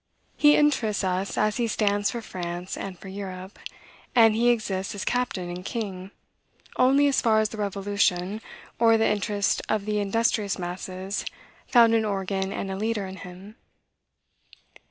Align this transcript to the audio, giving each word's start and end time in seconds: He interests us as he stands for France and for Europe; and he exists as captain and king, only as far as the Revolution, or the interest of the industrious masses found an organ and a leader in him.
He 0.35 0.55
interests 0.55 1.03
us 1.03 1.37
as 1.37 1.57
he 1.57 1.67
stands 1.67 2.09
for 2.09 2.23
France 2.23 2.75
and 2.75 2.97
for 2.97 3.07
Europe; 3.07 3.59
and 4.15 4.35
he 4.35 4.49
exists 4.49 4.95
as 4.95 5.05
captain 5.05 5.47
and 5.49 5.63
king, 5.63 6.09
only 6.75 7.05
as 7.05 7.21
far 7.21 7.39
as 7.39 7.49
the 7.49 7.57
Revolution, 7.57 8.41
or 8.79 8.97
the 8.97 9.07
interest 9.07 9.61
of 9.69 9.85
the 9.85 9.99
industrious 9.99 10.57
masses 10.57 11.23
found 11.67 11.93
an 11.93 12.03
organ 12.03 12.51
and 12.51 12.71
a 12.71 12.75
leader 12.75 13.05
in 13.05 13.17
him. 13.17 13.57